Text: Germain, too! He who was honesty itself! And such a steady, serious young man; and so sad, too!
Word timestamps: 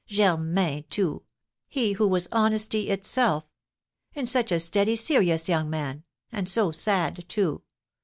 Germain, 0.07 0.83
too! 0.89 1.21
He 1.67 1.91
who 1.93 2.07
was 2.07 2.27
honesty 2.31 2.89
itself! 2.89 3.45
And 4.15 4.27
such 4.27 4.51
a 4.51 4.59
steady, 4.59 4.95
serious 4.95 5.47
young 5.47 5.69
man; 5.69 6.05
and 6.31 6.49
so 6.49 6.71
sad, 6.71 7.25
too! 7.29 7.61